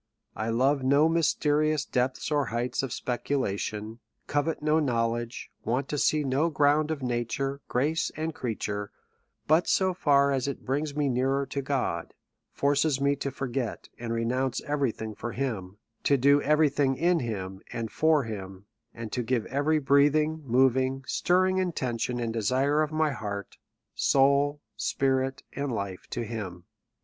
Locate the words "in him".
16.95-17.61